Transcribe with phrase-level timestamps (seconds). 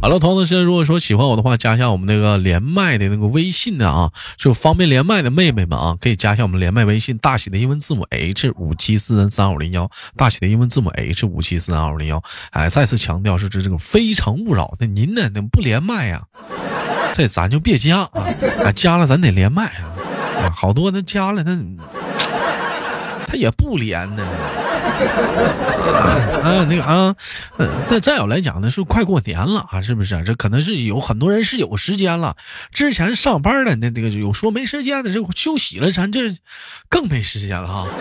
[0.00, 12.22] 好了，同样的时间，如果说喜欢我的话，加一下我们那个连麦的那个微信的啊，就方便连麦的妹妹们啊，可以加一下我们连麦微信，大写的英文字母 H 五七四三五零幺，大写的英文字母 H 五七四三五零幺。
[12.50, 15.28] 哎，再次强调是这这个非诚勿扰，那您呢？
[15.34, 16.22] 那不连麦呀？
[17.14, 18.10] 这咱就别加啊！
[18.64, 20.54] 啊加了咱得连麦啊！
[20.54, 21.56] 好多那加了那
[23.28, 24.26] 他也不连呢。
[26.42, 27.14] 啊，那个啊，
[27.90, 30.22] 那再有来讲呢，是快过年了啊，是不是？
[30.24, 32.36] 这可能是有很多人是有时间了，
[32.72, 36.20] 之前上班的那这个有说没时间的，这休息了，咱这
[36.88, 37.86] 更没时间了哈。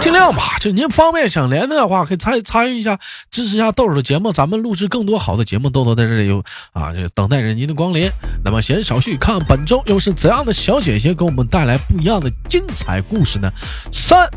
[0.00, 2.98] 尽量吧，就您方便想连的话，可以参参与一下，
[3.30, 8.10] 支持一下豆豆的节目，咱们录制更多好的节目，豆豆在这里有啊，就等待着您的光临。
[8.44, 13.50] 那么闲言少叙，看本周又是怎样的小姐姐给我们带来不一样的精彩故事呢？
[13.92, 14.28] 三。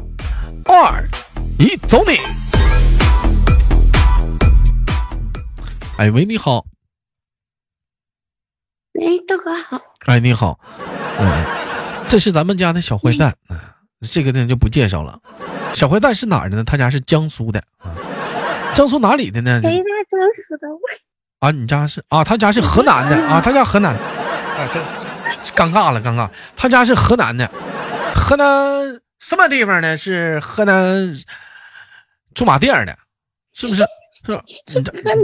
[0.65, 1.03] 二
[1.57, 2.19] 一，走你！
[5.97, 6.63] 哎喂，你好。
[8.93, 9.81] 喂，豆哥好。
[10.05, 10.59] 哎，你好。
[11.19, 11.45] 嗯，
[12.07, 13.35] 这是咱们家的小坏蛋。
[13.49, 13.57] 嗯，
[14.11, 15.19] 这个呢就不介绍了。
[15.73, 16.63] 小坏蛋是哪儿的呢？
[16.63, 17.91] 他家是江苏的啊。
[18.75, 19.59] 江苏哪里的呢？
[19.63, 20.67] 谁家江苏的？
[21.39, 22.23] 啊，你家是啊？
[22.23, 23.41] 他家是河南的啊？
[23.41, 23.95] 他家河南。
[23.95, 24.79] 啊，这
[25.55, 26.29] 尴尬了，尴尬。
[26.55, 27.49] 他家是河南的，
[28.15, 29.01] 河南。
[29.19, 29.95] 什么地方呢？
[29.95, 31.13] 是河南
[32.33, 32.97] 驻马店的，
[33.53, 33.85] 是不是？
[34.25, 34.33] 是？
[34.73, 35.15] 河南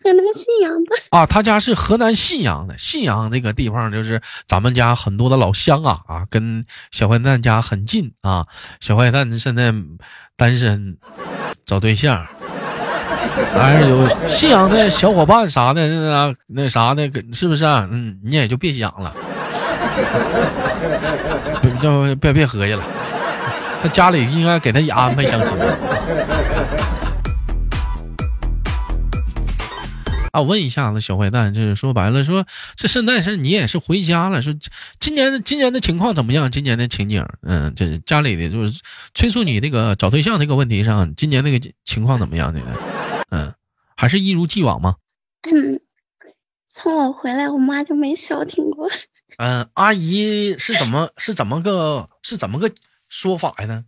[0.00, 2.78] 河南信阳的啊，他家是河南信阳的。
[2.78, 8.46] 信阳那个地方就是咱们家很多的老乡啊啊，跟小坏蛋家很近啊。
[8.80, 9.74] 小坏蛋现在
[10.36, 10.96] 单身，
[11.66, 12.24] 找对象，
[13.54, 17.64] 还是有信阳的小伙伴啥的，那那啥的，是不是？
[17.64, 19.12] 嗯，你也就别想了，
[21.80, 22.84] 别别别合计了。
[23.82, 25.58] 他家里应该给他也安排相亲。
[30.30, 34.54] 啊，我问一下子，小坏蛋，就是说白了，说这现在是你也是回家了，说
[34.98, 36.50] 今年的今年的情况怎么样？
[36.50, 38.80] 今年的情景，嗯，这家里的就是
[39.14, 42.54] 催促你那个找对象那个问题上，今年那个情况怎么样？
[42.54, 42.66] 这个，
[43.30, 43.52] 嗯，
[43.94, 44.94] 还是一如既往吗？
[45.42, 45.80] 嗯，
[46.70, 48.88] 从我回来，我妈就没消停过。
[49.42, 52.70] 嗯，阿姨是怎么是怎么个是怎么个？
[53.08, 53.84] 说法呀呢？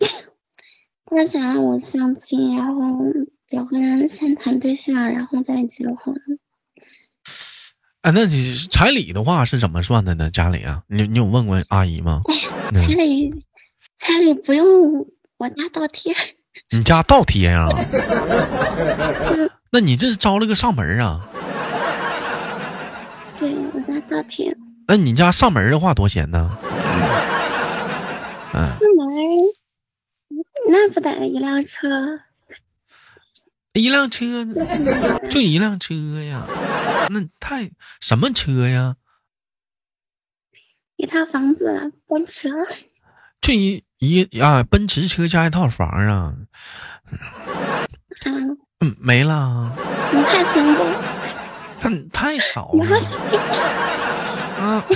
[1.04, 3.04] 他想让我相亲，然后
[3.50, 6.16] 两个人先谈对象，然后再结婚。
[8.00, 10.30] 哎，那你彩礼的话是怎么算的呢？
[10.30, 12.22] 家里啊，你你有问过阿姨吗？
[12.72, 13.44] 彩礼，
[13.98, 15.06] 彩礼不用
[15.36, 16.14] 我家倒贴。
[16.70, 17.68] 你家倒贴呀？
[19.70, 21.28] 那你这是招了个上门啊？
[24.88, 26.56] 那你家上门的话多少钱呢？
[28.52, 29.06] 上门
[30.68, 32.20] 那不得一辆车？
[33.72, 34.44] 一辆车
[35.28, 36.46] 就一辆车呀？
[37.10, 37.70] 那太
[38.00, 38.96] 什么车呀？
[40.96, 42.50] 一套房子，奔驰。
[43.42, 46.34] 就一一啊，奔驰车加一套房啊？
[48.24, 49.76] 嗯嗯，没了。
[50.12, 50.82] 你太清楚。
[51.80, 52.84] 太太少了。
[54.58, 54.84] 啊。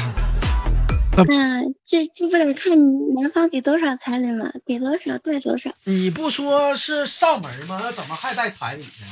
[1.26, 2.72] 那这这不得看
[3.14, 4.50] 男方给多少彩礼吗？
[4.64, 5.70] 给多少带多少？
[5.84, 7.80] 你不说是上门吗？
[7.82, 9.06] 那怎么还带彩礼呢？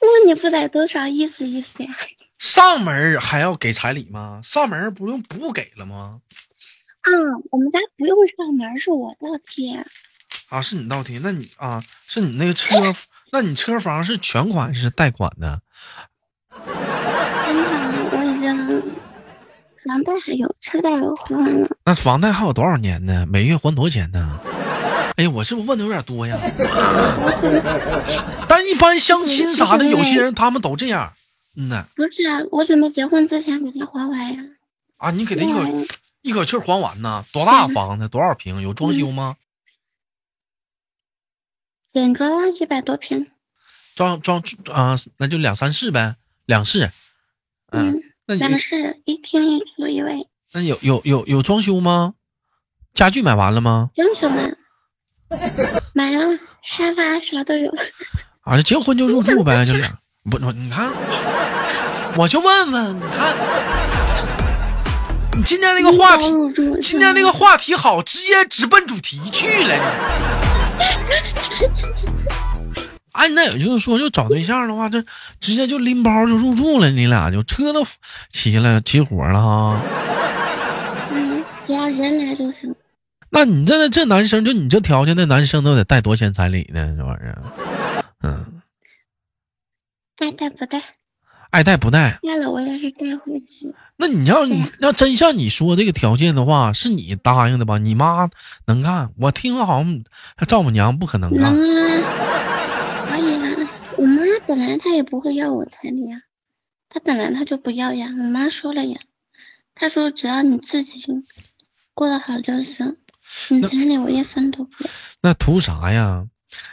[0.00, 1.90] 那你不得多少意思意思呀？
[2.38, 4.40] 上门还要给彩礼吗？
[4.42, 6.22] 上门不用不给了吗？
[7.02, 7.10] 啊，
[7.50, 9.84] 我们家不用上门，是我倒贴。
[10.48, 11.18] 啊，是你倒贴？
[11.18, 12.74] 那你啊，是你那个车？
[13.32, 15.60] 那你车房是全款是贷款的？
[16.50, 18.82] 全款，我已经。
[19.84, 21.68] 房贷还有，车贷我还完了。
[21.84, 23.24] 那房贷还有多少年呢？
[23.28, 24.38] 每月还多少钱呢？
[25.16, 26.36] 哎呀，我是不是问的有点多呀？
[28.48, 31.12] 但一般相亲啥的，有些人他们都这样。
[31.56, 31.84] 嗯呐。
[31.94, 34.40] 不是啊，我准备结婚之前给他还完呀。
[34.98, 35.60] 啊，你给他一口
[36.22, 37.24] 一口气还完呢？
[37.32, 38.08] 多大房子？
[38.08, 38.60] 多少平？
[38.60, 39.36] 有装修吗？
[41.96, 43.26] 整个一百多平。
[43.94, 46.90] 装装啊，那就两三室呗，两室。
[47.72, 47.94] 嗯。
[48.26, 50.28] 两室一厅一厨一卫。
[50.52, 52.12] 那有有有有装修吗？
[52.92, 53.88] 家具买完了吗？
[53.94, 54.54] 装修了，
[55.94, 57.72] 买了沙发啥都有。
[58.42, 59.82] 啊，结婚就入住呗，就是。
[60.30, 60.92] 不不，你看，
[62.18, 63.34] 我就问问，你看，
[65.38, 66.24] 你今天那个话题，
[66.82, 70.35] 今天那个话题好，直接直奔主题去了。
[73.12, 75.02] 哎，那也就是说，就找对象的话，这
[75.40, 77.82] 直接就拎包就入住了，你俩就车都
[78.30, 79.80] 齐了起火了哈。
[81.10, 82.74] 嗯，只要人来就行。
[83.30, 86.94] 那你这这男生，就你这条件，那男生都得带多钱彩礼呢？
[86.96, 87.42] 这玩意儿，
[88.22, 88.60] 嗯，
[90.16, 90.82] 带带不带？
[91.50, 92.18] 爱带不带？
[92.22, 93.74] 带了我也是带回去。
[93.96, 97.78] 那你要你要真像你说这个条件的话，是你答应的吧？
[97.78, 98.28] 你妈
[98.66, 99.10] 能干？
[99.18, 100.04] 我听好像
[100.46, 101.56] 丈母娘不可能干。
[103.96, 106.20] 我妈本来她也不会要我彩礼啊，
[106.90, 108.08] 她本来她就不要呀。
[108.08, 109.00] 我妈说了呀，
[109.74, 111.02] 她说只要你自己
[111.94, 112.96] 过得好就行，
[113.48, 114.90] 你彩礼我一分都不要。
[115.22, 116.26] 那图啥呀？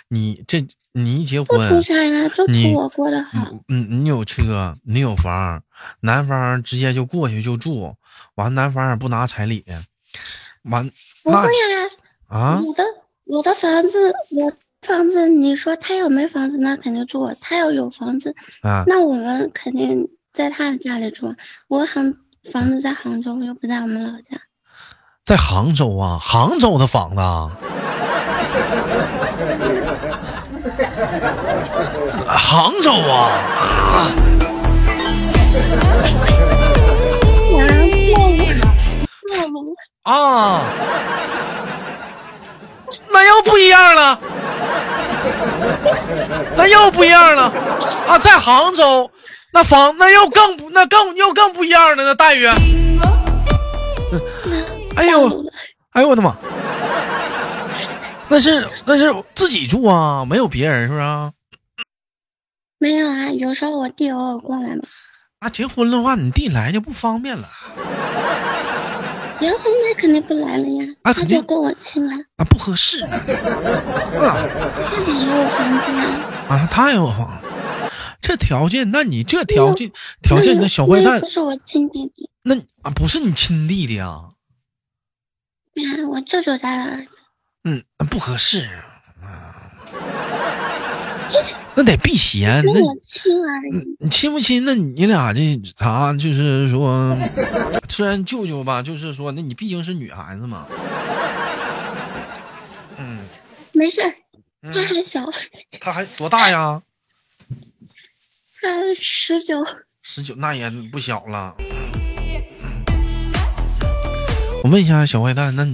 [0.08, 2.28] 你这你一结婚，图啥呀？
[2.30, 3.48] 就图我过得好。
[3.68, 5.62] 嗯，你有车，你有房，
[6.02, 7.96] 男方直接就过去就住，
[8.36, 9.64] 完男方也不拿彩礼，
[10.64, 10.90] 完
[11.24, 11.46] 不会呀？
[12.28, 12.84] 啊，我的
[13.26, 14.52] 我的房子我。
[14.84, 21.34] 房子，你说他要没房子，那肯定住；他要有房子，啊，那我们肯定在他家里住。
[21.70, 22.14] 我杭
[22.52, 24.42] 房子在杭州，又不在我们老家。
[25.26, 27.22] 在杭州啊，杭州的房子。
[32.28, 33.32] 杭州啊。
[40.04, 40.62] 啊。
[43.12, 44.20] 那又不一样了。
[46.56, 47.52] 那又不一样了
[48.08, 48.18] 啊！
[48.20, 49.10] 在杭州，
[49.54, 52.46] 那房那又更不那更又更不一样了，那待遇。
[54.96, 55.46] 哎呦，
[55.94, 56.36] 哎呦我的妈！
[58.34, 61.32] 那是那是自己住啊，没有别人是不是？
[62.80, 64.82] 没有啊，有时候我弟偶尔过来嘛。
[65.38, 67.48] 啊，结婚的话，你弟来就不方便了。
[69.40, 72.16] 结婚他肯定不来了呀，啊他就跟我亲了。
[72.38, 73.04] 啊，不合适。
[73.04, 73.14] 啊，
[74.90, 76.04] 自己也有房子呀。
[76.50, 77.40] 啊，他也有房，
[78.20, 79.92] 这条件，那你这条件
[80.24, 82.28] 条件，那小坏蛋不是我亲弟弟。
[82.42, 84.30] 那啊，不是你亲弟弟啊？
[85.76, 87.12] 对啊，我舅舅家的儿子。
[87.66, 88.68] 嗯，不合适。
[91.76, 92.80] 那得避嫌，那
[94.00, 94.64] 你亲不亲？
[94.64, 96.14] 那你俩这啥？
[96.14, 97.18] 就是说，
[97.90, 100.68] 虽然舅舅吧，就是说，那你毕竟是女孩子嘛。
[102.98, 103.18] 嗯，
[103.72, 104.02] 没事
[104.62, 105.26] 他还小。
[105.80, 106.82] 他还多大呀？
[108.62, 109.66] 他十九。
[110.04, 111.56] 十九，那也不小了。
[114.64, 115.66] 我问一下小坏蛋，那。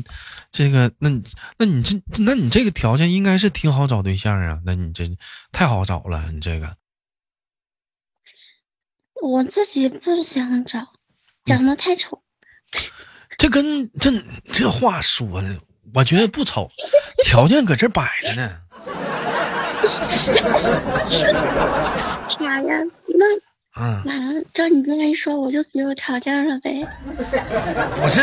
[0.52, 1.24] 这个，那你，
[1.58, 4.60] 那你这，那你这个条件应该是挺好找对象啊？
[4.66, 5.06] 那你这
[5.52, 6.76] 太好找了，你这个。
[9.22, 10.88] 我自己不想找，
[11.46, 12.24] 长得太丑。
[13.38, 14.12] 这跟这
[14.52, 15.60] 这话说的，
[15.94, 16.70] 我觉得不丑，
[17.24, 18.62] 条件搁这摆着呢。
[22.30, 22.84] 啥呀？
[23.08, 23.49] 那。
[24.06, 26.86] 完了，照你刚才说，我就有条件了呗？
[28.02, 28.22] 不是，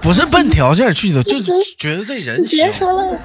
[0.00, 1.40] 不是奔条件去的，就
[1.78, 2.58] 觉得这人行。
[2.58, 3.18] 别说了，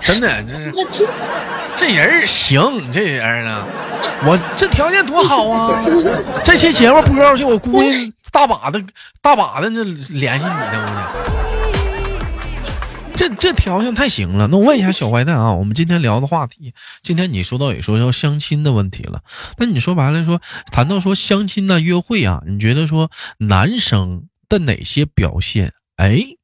[0.00, 0.72] 真的，这是
[1.74, 3.66] 这人行，这人呢，
[4.24, 5.84] 我这条件多好啊！
[6.44, 8.80] 这期节目播出去，我估计大把的、
[9.20, 11.43] 大把的那联系你呢，我。
[13.16, 19.22] 这这条件太行了，那我问一下小坏蛋啊，我们今天聊的话题，今天你说到也说要相亲的问题了，
[19.56, 20.42] 那你说白了说，
[20.72, 26.36] 谈到说相亲呢约会啊，你觉得说男生的哪些表现，哎，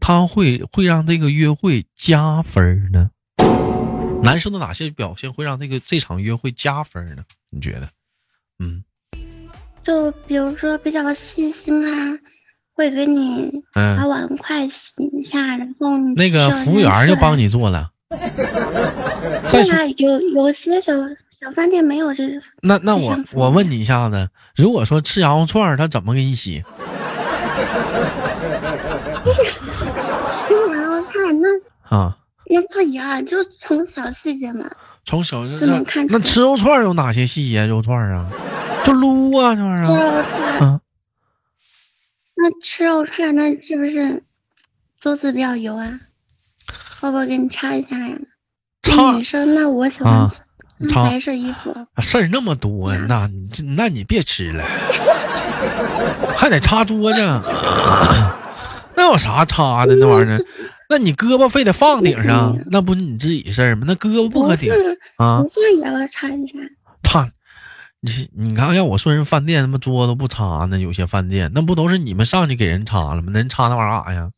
[0.00, 3.10] 他会会让这个约会加分呢？
[4.22, 7.22] 男生的哪些表现会让这个这场约会加分呢？
[7.50, 7.88] 你觉得？
[8.58, 8.82] 嗯，
[9.82, 12.18] 就比如说比较细心啊。
[12.76, 17.88] 会给你把碗筷洗一下，然后那个服务员就帮你做了。
[19.48, 20.92] 对啊，有有些小
[21.30, 22.22] 小饭店没有这。
[22.60, 26.62] 那那我我问你一下子，如果说吃羊肉串，他怎么给你洗？
[30.46, 31.48] 吃羊肉串那
[31.96, 32.16] 啊，
[32.48, 34.66] 那不一样，就从小细节嘛。
[35.04, 36.06] 从小就能看。
[36.08, 37.66] 那吃肉串有哪些细节？
[37.66, 38.26] 肉串啊，
[38.84, 40.24] 就撸啊，这玩意儿。
[40.60, 40.80] 嗯。
[42.36, 44.22] 那吃肉串，那是不是
[45.00, 46.00] 桌子比较油啊？
[47.02, 48.16] 要不要给你擦一下呀？
[49.16, 50.30] 女生，那我喜欢
[50.88, 51.74] 穿白色衣服。
[51.98, 53.28] 事儿那么多，那
[53.76, 54.64] 那你别吃了，
[56.36, 57.18] 还得擦桌子，
[58.94, 60.38] 那有啥擦的那玩意儿？
[60.88, 63.84] 那你胳膊非得放顶上，那不是你自己事儿吗？
[63.86, 64.72] 那胳膊不可顶
[65.16, 65.42] 啊？
[65.42, 66.54] 不也要擦一下？
[67.02, 67.28] 擦。
[68.06, 73.32] 你你看，要我说人饭店他妈桌子不擦呢，有些饭店那不都是你们上去给人擦了吗？
[73.32, 74.30] 人擦那玩意儿干啥呀？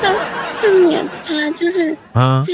[0.00, 0.12] 他
[0.60, 0.68] 他
[1.24, 2.44] 擦就是啊，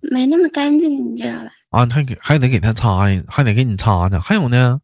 [0.00, 1.50] 没那么干净，你知道吧？
[1.70, 4.20] 啊，还给还得给他擦呀，还得给你擦呢。
[4.20, 4.78] 还有呢？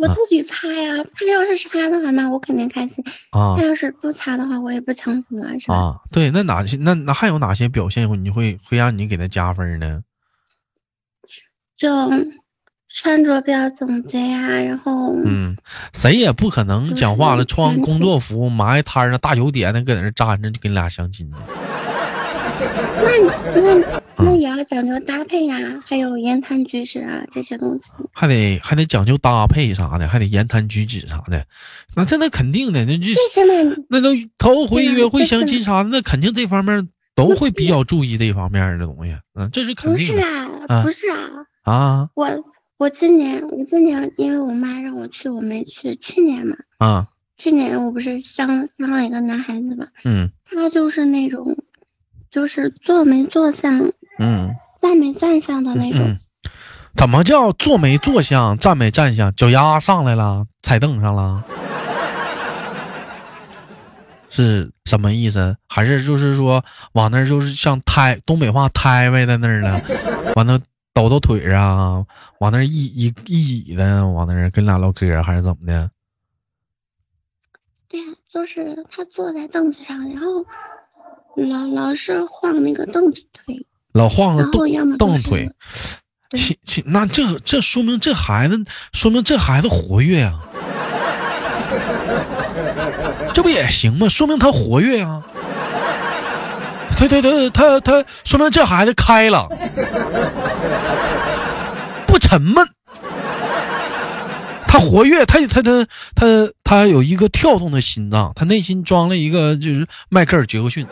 [0.00, 1.04] 我我自己擦呀。
[1.14, 3.54] 他要是擦的话，那我肯定开心啊。
[3.56, 5.74] 他要是不擦的话，我也不强求啊，是吧？
[5.74, 10.00] 啊，对，那哪些那那还有哪些表现你会会让你给他加分呢？
[11.80, 11.88] 就。
[12.92, 15.56] 穿着比较整洁呀，然后嗯，
[15.92, 21.36] 谁也不可能讲话了，穿工作服，麻一摊上大油点的搁那站着就跟 你俩相亲呢。
[23.54, 25.56] 那那那也要讲究搭配呀，
[25.86, 31.46] 还有言谈举止啊这些东西，还得还得讲究搭配啥的，还得言谈举止啥的。
[31.94, 33.12] 那这那肯定的，那就
[33.88, 39.14] 那都头回约会相亲啥的，那肯定这方面都会比较注意这方面的东西。
[39.36, 40.20] 嗯，这是肯定的。
[40.20, 40.26] 不是
[40.66, 41.16] 啊，不是啊
[41.62, 42.28] 啊我。
[42.80, 45.96] 我今年，我今年因为我妈让我去，我没去。
[45.96, 51.58] 去年嘛，啊，去年我不是相相了一个男孩子嘛，嗯，他就是那种，
[52.30, 56.16] 就是坐没坐相，嗯，站没站相的那种。
[56.96, 59.30] 怎么叫坐没坐相，站没站相？
[59.34, 61.44] 脚丫上来了，踩凳上了，
[64.30, 65.54] 是什么意思？
[65.68, 69.82] 还是就是说往那就是像胎东北话胎歪在那儿了，
[70.36, 70.58] 完了。
[70.92, 72.04] 抖抖腿啊，
[72.40, 75.90] 往那一一一倚的，往那跟俩唠嗑，还是怎么的？
[77.88, 80.44] 对呀，就是他坐在凳子上，然后
[81.36, 85.50] 老老是晃那个凳子腿，老晃个凳凳子腿。
[86.84, 90.40] 那这这说明这孩子，说明这孩子活跃啊，
[93.34, 94.08] 这不也行吗？
[94.08, 95.26] 说明他活跃啊。
[97.08, 99.48] 对对对，他他说明这孩子开了，
[102.06, 102.64] 不沉闷，
[104.66, 106.26] 他活跃，他他他他
[106.62, 110.86] 他有一个跳动的心脏，他内心装了一个就是迈克尔杰克逊，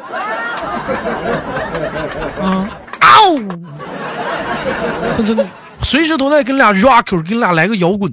[2.41, 2.69] 啊，
[3.01, 3.39] 嗷，
[5.17, 5.47] 他真的
[5.83, 8.11] 随时都在跟俩 rock，给俩来个摇滚，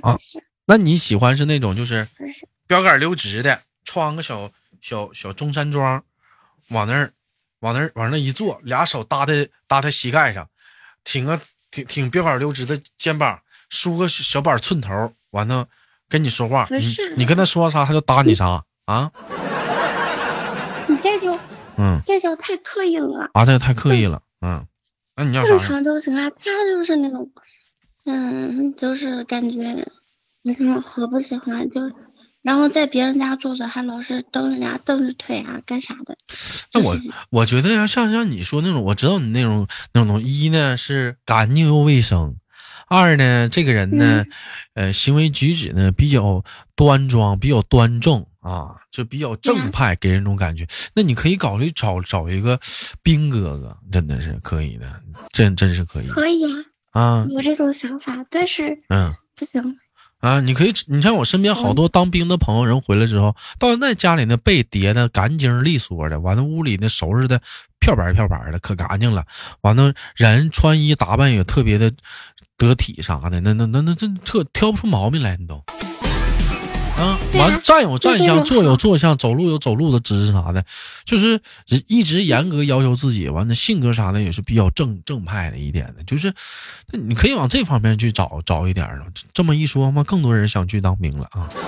[0.00, 0.16] 啊，
[0.66, 2.08] 那你喜欢是那种就是
[2.66, 4.50] 标杆溜直的，穿个小。
[4.80, 6.02] 小小中山装，
[6.68, 7.12] 往那儿，
[7.60, 10.48] 往那儿，往那一坐，俩手搭在搭在膝盖上，
[11.04, 15.68] 挺个挺挺标杆溜直的肩膀，梳个小板寸头，完了
[16.08, 16.68] 跟你说话，
[17.16, 19.12] 你跟他说啥，他就搭你啥啊？
[20.88, 21.38] 你这就
[21.76, 23.44] 嗯，这就太刻意了啊！
[23.44, 24.66] 这太刻意了，嗯，
[25.16, 26.28] 那你要正常就行啊。
[26.30, 26.36] 他
[26.68, 27.30] 就是那种，
[28.04, 29.86] 嗯，就是感觉
[30.42, 31.94] 没什么我不喜欢，就是。
[32.42, 36.16] 然后在别人家坐着，还老是蹬人家凳子腿啊，干啥的？
[36.72, 36.98] 那我
[37.30, 42.36] 我觉得呀，像像你说那种，我知道你那种那种一呢是干净又卫生，
[42.88, 44.24] 二呢这个人呢，
[44.74, 46.42] 呃，行为举止呢比较
[46.74, 50.66] 端庄，比较端正啊，就比较正派，给人种感觉。
[50.94, 52.58] 那你可以考虑找找一个
[53.02, 56.06] 兵哥哥，真的是可以的，真真是可以。
[56.06, 56.42] 可以
[56.92, 59.76] 啊，啊，有这种想法，但是嗯，不行。
[60.20, 67.40] 啊，你可以，你像我身边好多当兵的朋友，人回来之后，到现在家里那被叠的干净利索的，完了屋里那收拾的
[67.78, 69.24] 漂白漂白的，可干净了。
[69.62, 71.90] 完了人穿衣打扮也特别的
[72.58, 75.64] 得体啥的，那那那那这特挑不出毛病来，你都。
[77.00, 80.62] 啊，完站有站相，坐有坐相，走路有走路的姿势啥的，
[81.04, 81.40] 就是
[81.88, 83.28] 一直严格要求自己。
[83.30, 86.32] 完了性格啥的也是比较正正派的一点的，就是
[86.92, 89.06] 你可以往这方面去找找一点了。
[89.32, 91.48] 这么一说嘛，更多人想去当兵了啊。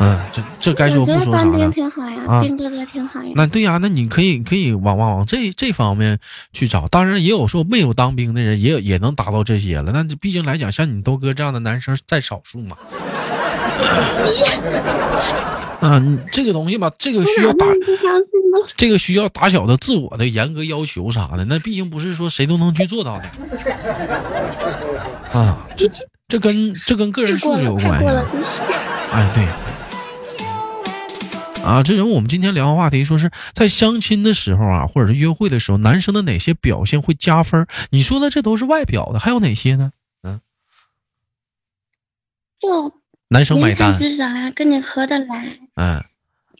[0.00, 1.70] 嗯，这这该说不说啥了。
[1.70, 3.30] 挺好呀，兵哥哥挺好呀。
[3.36, 6.18] 那对呀，那你可以可以往往往这这方面
[6.52, 6.88] 去找。
[6.88, 9.92] 当然也有说没有当兵的人，也也能达到这些了。
[9.92, 12.76] 那毕竟来讲，像你豆哥这样的男生在少数嘛。
[15.80, 17.66] 啊，你这个东西吧，这个需要打，
[18.76, 23.24] 这个需要打小的自我的严格要求啥的，那毕竟不是说谁都能去做到的。
[25.32, 25.86] 啊，这
[26.28, 28.06] 这跟这跟个人素质有关系。
[29.12, 29.46] 哎，对。
[31.62, 37.66] 啊，这人我们今天聊的话题，说是在相亲的时候啊，或者是约会的时候，男生的哪些表现会加分？
[37.90, 39.92] 你说的这都是外表的，还有哪些呢？
[40.22, 40.40] 嗯，
[42.60, 42.92] 就。
[43.34, 45.58] 男生买单，至少还跟你合得来。
[45.74, 46.00] 嗯，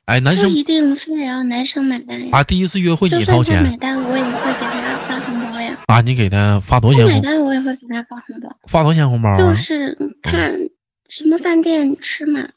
[0.06, 2.30] 哎，男生一定非得要男生买单呀。
[2.32, 5.78] 啊，第一次约会你掏钱，买单我也会给他发红包呀。
[5.86, 7.06] 啊，你给他发多少钱？
[7.06, 8.58] 买单我也会给他发红包。
[8.66, 9.36] 发多少钱红包？
[9.36, 10.52] 就是看
[11.08, 12.48] 什么饭店吃嘛。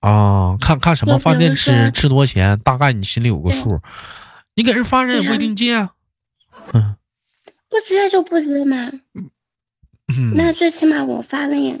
[0.00, 3.80] 啊，看看什么饭店吃，吃多少钱，大概你心里有个数。
[4.54, 5.94] 你给人发人也不一定接啊。
[6.74, 6.96] 嗯，
[7.70, 8.92] 不接就不接嘛。
[10.14, 11.76] 嗯，那最起码我发了呀。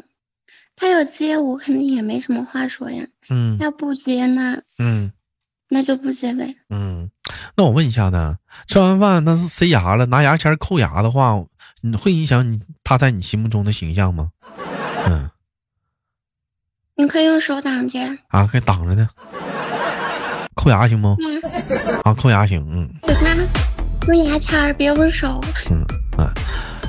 [0.82, 3.06] 他要接我肯定也没什么话说呀。
[3.30, 3.56] 嗯。
[3.60, 5.12] 要不接呢嗯，
[5.68, 6.56] 那就不接呗。
[6.70, 7.08] 嗯，
[7.56, 8.34] 那我问一下呢，
[8.66, 11.40] 吃完饭那是塞牙了，拿牙签扣牙的话，
[11.82, 14.30] 你会影响你他在你心目中的形象吗？
[15.06, 15.30] 嗯。
[16.96, 18.00] 你可以用手挡着。
[18.26, 19.08] 啊，可以挡着呢。
[20.56, 21.16] 扣牙行不？
[22.02, 22.60] 啊，扣牙行。
[22.68, 22.90] 嗯。
[24.08, 25.40] 用牙签别用手。
[25.70, 25.80] 嗯
[26.18, 26.34] 啊。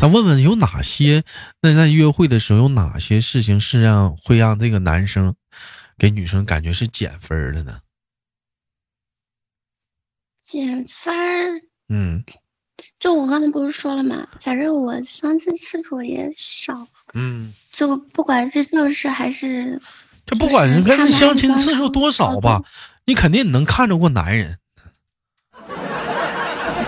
[0.03, 1.23] 那问问有哪些？
[1.61, 5.33] 那在约会的时候有哪些事情是让会让这个男生
[5.97, 7.79] 给女生感觉是减分的呢？
[10.43, 11.15] 减分？
[11.87, 12.21] 嗯。
[12.99, 14.27] 就我刚才不是说了嘛？
[14.41, 16.85] 反正我相亲次数也少。
[17.13, 17.53] 嗯。
[17.71, 19.81] 就不管是正式还是，
[20.25, 22.61] 这不管是跟相亲次数多少吧，
[23.05, 24.59] 你肯定能看着过男人。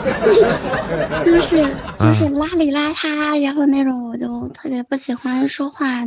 [1.23, 1.57] 就是
[1.97, 6.05] 就是邋里邋遢，然后那种我就特别不喜欢说话，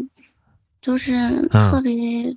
[0.81, 1.12] 就是
[1.49, 1.93] 特别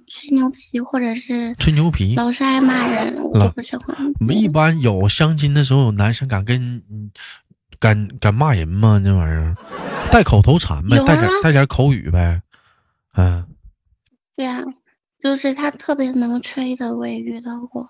[0.07, 3.95] 吹牛皮或者是吹牛皮，老是爱骂人，我都不喜欢。
[4.19, 6.81] 我们一般有相亲的时候，有男生敢跟
[7.79, 8.99] 敢敢骂人吗？
[9.03, 9.55] 这玩意儿
[10.11, 12.41] 带口头禅呗，带点带点口语呗，
[13.15, 13.45] 嗯。
[14.35, 14.63] 对啊，
[15.19, 17.89] 就是他特别能吹的，我也遇到过。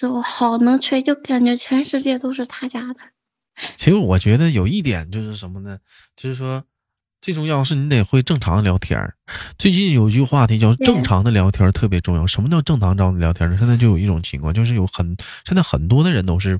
[0.00, 3.00] 就好能吹，就感觉全世界都是他家的。
[3.76, 5.76] 其实我觉得有一点就是什么呢？
[6.16, 6.64] 就是说，
[7.20, 8.98] 最重要是你得会正常的聊天
[9.58, 12.24] 最近有一句话题叫“正常的聊天特别重要”。
[12.26, 13.58] 什么叫正常的聊天呢？
[13.58, 15.14] 现在就有一种情况，就是有很
[15.44, 16.58] 现在很多的人都是，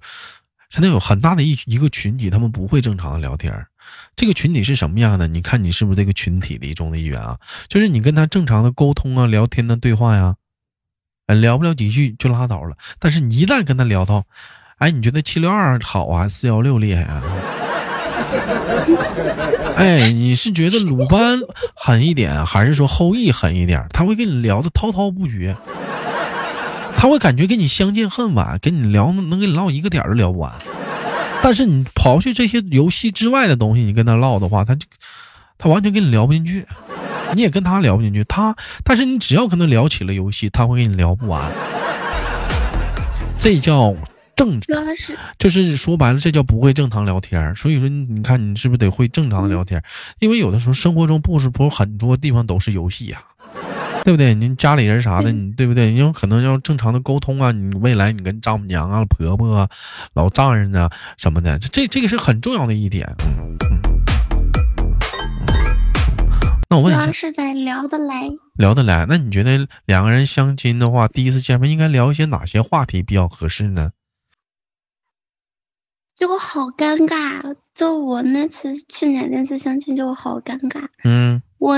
[0.69, 3.51] 现在有很大的一一个群体，他们不会正常的聊天
[4.15, 5.27] 这个群体是什么样的？
[5.27, 7.39] 你看你是不是这个群体的一中的一员啊？
[7.69, 10.37] 就是你跟他正常的沟通啊、聊天的对话呀。
[11.35, 14.25] 聊不了几句就拉倒了，但是你一旦跟他聊到，
[14.79, 17.23] 哎，你觉得七六二好啊，四幺六厉害啊？
[19.77, 21.41] 哎，你是觉得鲁班
[21.75, 23.85] 狠一点，还是说后羿狠一点？
[23.93, 25.57] 他会跟你聊的滔滔不绝，
[26.97, 30.53] 他会感觉跟你相见恨晚，跟你聊能跟你唠一个点都聊不完。
[31.43, 34.87] 但是你刨去这些游戏之外的东西，你跟他唠的话，他就
[35.57, 36.67] 他完全跟你聊不进去。
[37.35, 41.51] 你也跟他聊不进去，他，但是你只要跟他聊起了游戏，他会跟你聊不完。
[43.39, 43.95] 这叫
[44.37, 44.61] 正，
[45.39, 47.55] 就是说白了，这叫不会正常聊天。
[47.57, 49.83] 所以说，你看你是不是得会正常的聊天？
[50.19, 53.23] 因为有的时候生活中不是不是很多地方都是游戏呀，
[54.05, 54.35] 对不对？
[54.35, 55.91] 您家里人啥的，你对不对？
[55.91, 59.69] 你有可能要正常的沟通啊，你未来你跟丈母娘啊、婆婆啊、
[60.15, 63.07] 老丈人啊什么的，这这个是很重要的一点。
[66.73, 69.05] 那我问一下，是得聊得来，聊得来。
[69.09, 73.91] 那你觉得两个人相亲的话，第一次见面应该聊一些哪些话题比较合适呢？
[76.17, 80.87] 就好尴尬，就我那次去年那次相亲就好尴尬。
[81.03, 81.77] 嗯，我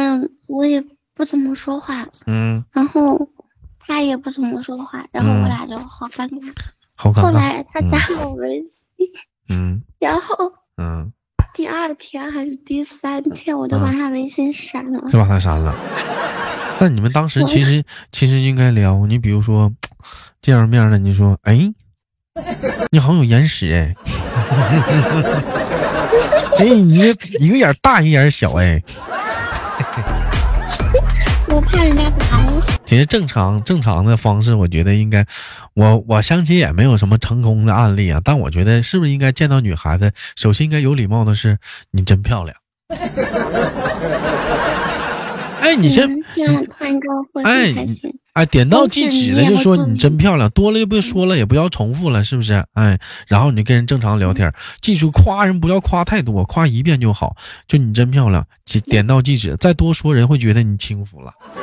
[0.48, 2.06] 我也不怎么说话。
[2.26, 3.30] 嗯，然后
[3.78, 6.52] 他也不怎么说话，然后我俩就好尴尬。
[6.96, 7.22] 好尴尬。
[7.22, 9.08] 后来他加了我微信。
[9.48, 9.82] 嗯。
[9.98, 10.52] 然后。
[10.76, 11.10] 嗯。
[11.54, 15.74] 第二天还是第三天，我就把他微信删了，就把他删了。
[16.80, 19.70] 那你们当时其实其实应该聊，你比如说
[20.40, 21.72] 见着面了，你说哎，
[22.90, 23.94] 你好像有眼屎哎，
[26.58, 28.82] 哎，你一个眼大一眼小哎。
[31.54, 32.62] 我怕人家打我。
[32.86, 35.24] 其实正常正常的方式，我觉得应该，
[35.74, 38.20] 我我相亲也没有什么成功的案例啊。
[38.24, 41.58] 但我觉得是不是应该见到女孩子，首先应该有礼貌的是，
[41.90, 42.56] 你真漂亮。
[45.62, 46.08] 哎，你先，
[47.44, 47.72] 哎，
[48.32, 52.64] 哎，点到即止了就说你真漂亮，多了就不说了，也不要重复了，是不是？
[52.74, 52.98] 哎，
[53.28, 57.36] 然后你跟人正常聊天，记住夸人不要夸太多，夸一遍就好，
[57.68, 58.44] 就你真漂亮，
[58.86, 61.32] 点到即止，再多说人会觉得你轻浮了。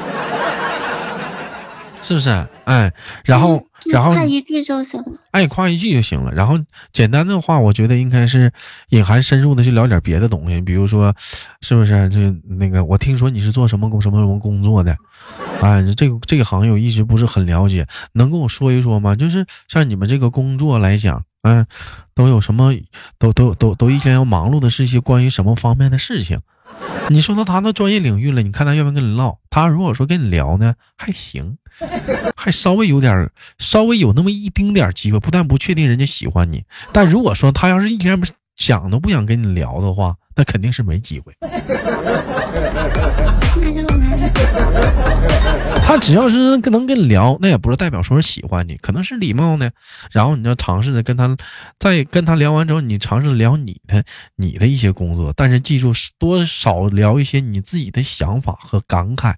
[2.01, 2.29] 是不是？
[2.63, 2.91] 哎，
[3.25, 5.11] 然后，然后夸一句就行了。
[5.31, 6.31] 哎，夸一句就行了。
[6.33, 6.59] 然后
[6.91, 8.51] 简单的话，我觉得应该是
[8.89, 11.13] 隐含深入的去聊点别的东西，比如说，
[11.61, 12.09] 是不是？
[12.09, 12.19] 就
[12.57, 14.95] 那个，我听说你是做什么工什么什么工作的？
[15.61, 19.15] 哎，这个这个行业我一直不是很了解，能跟我说一说吗？
[19.15, 21.65] 就是像你们这个工作来讲，嗯，
[22.15, 22.73] 都有什么？
[23.17, 26.39] 都都都都一天要忙碌的是一些关于什么方面的事情？
[27.09, 29.37] 你说到他那专业领域了，你看他愿不愿意跟你唠？
[29.49, 31.57] 他如果说跟你聊呢，还行，
[32.35, 35.19] 还稍微有点，稍微有那么一丁点机会。
[35.19, 41.33] 不但不确定人家喜欢你，但如果说他要是一天不想都不想跟你聊的话，那肯定是没机会。
[45.85, 49.71] 他只要是能跟你聊，那也不是代表说是喜欢你，可能是礼貌呢。
[50.11, 51.35] 然后你要尝试着跟他，
[51.79, 54.03] 再跟他聊完之后，你尝试聊你的
[54.35, 59.33] 你的一些工作，但是记住多少聊一些你自己的想法和感慨。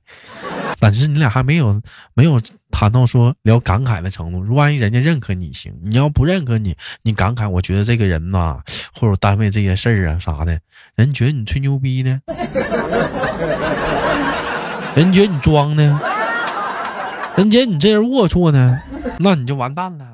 [0.80, 1.82] 但是你俩还没有
[2.16, 8.60] 没有谈到说聊感慨的程度，万一人家认可你行，你要不认可你，你感慨，我觉得这个人呐，
[8.94, 10.60] 或者单位这些事儿啊啥的，
[10.96, 12.20] 人觉得你吹牛逼呢，
[14.96, 16.00] 人觉得你装呢，
[17.38, 18.82] 人觉得你这人龌龊呢，
[19.20, 20.06] 那你就完蛋了。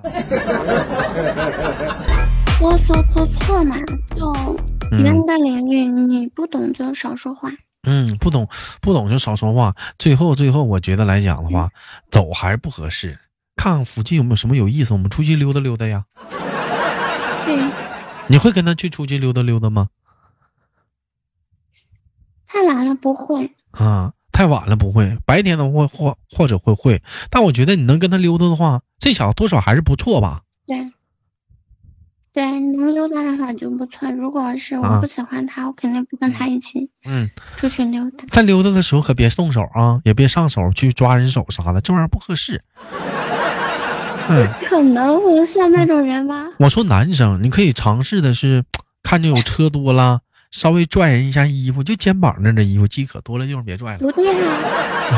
[2.61, 3.75] 我说可错嘛，
[4.15, 4.59] 就
[4.91, 7.51] 原的领域你不懂就少说话。
[7.83, 8.47] 嗯，不懂
[8.81, 9.73] 不懂就少说话。
[9.97, 11.69] 最后最后，我觉得来讲的话，
[12.11, 13.17] 走还是不合适。
[13.55, 16.05] 看看附近有没有什么有意思，我们出去溜达溜达呀。
[17.47, 17.71] 嗯，
[18.27, 19.87] 你会跟他去出去溜达溜达吗？
[22.45, 25.17] 太晚了不会啊，太晚了不会。
[25.25, 30.41] 白天的话或或者会会，但我觉得你能跟他溜达的话，这小子多少还是不错吧？
[30.67, 30.77] 对。
[32.33, 34.11] 对，能溜达的话就不错。
[34.11, 38.25] 如果是我不喜欢他，我肯定不跟他一起，嗯，出去溜达。
[38.29, 42.61] 在溜达的时候可别动手啊，也别上手去抓人手啥的，这玩意儿不合适。
[44.29, 46.45] 嗯，可能我像那种人吗？
[46.59, 48.63] 我说男生，你可以尝试的是，
[49.01, 50.19] 看见有车多了，
[50.51, 53.99] 稍微拽人一下衣服，就肩膀那的衣服，饥渴多了地方别拽了。
[53.99, 54.35] 不对啊，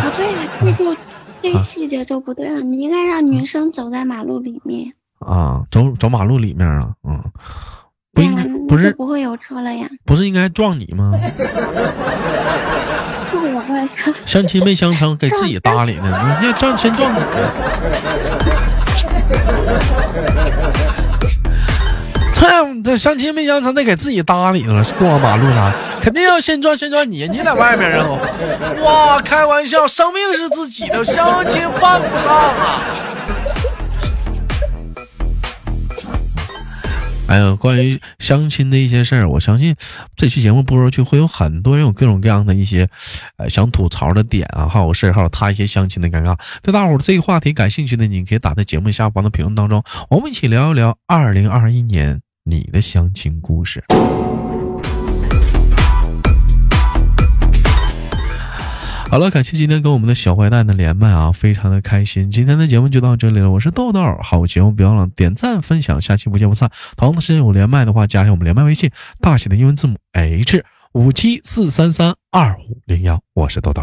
[0.03, 0.95] 不对啊，这就
[1.41, 2.59] 这细节都不对了！
[2.61, 4.93] 你应该让女生走在马路里面。
[5.19, 7.21] 啊，走走马路里面啊，嗯，
[8.13, 9.87] 不应该不是不会有车了呀？
[10.05, 11.13] 不是应该撞你吗？
[13.31, 14.11] 撞我干啥？
[14.25, 16.37] 相亲没相成，给自己搭理呢？
[16.41, 17.19] 你要撞先撞你。
[22.39, 24.83] 哼，这相亲没相成，得给自己搭理了。
[24.97, 25.73] 过马路啥？
[26.01, 28.07] 肯定要先撞先撞你，你在外面啊？
[28.81, 32.83] 哇，开玩笑，生命是自己的，相亲犯不上啊。
[37.27, 39.75] 哎呀关于相亲的一些事儿，我相信
[40.15, 42.87] 这期节目播出去会有很多人有各种各样的一些，
[43.37, 46.35] 呃，想吐槽的点啊，还有事儿，还有他一些相亲的尴尬。
[46.63, 52.19] 对大伙儿这个话题感兴趣的，你可以打在节目下方的评论当中，我们一起聊一聊二零二一年
[52.49, 53.83] 你的相亲故事。
[59.11, 62.29] 好了，感谢今天跟我们的小坏蛋的连麦啊，非常的开心。
[62.29, 66.69] 今天的节目就到这里了，我是豆豆，好节目别忘了点赞分享，下期不见不散。
[66.95, 73.81] 同样的时间有连麦的话，加一下我们连麦微信，大写的英文字母 H 五七四三三二五零幺，我是豆豆。